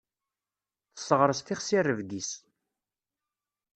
Tesseɣres 0.93 1.39
tixsi 1.41 1.79
rrebg-is. 1.81 2.31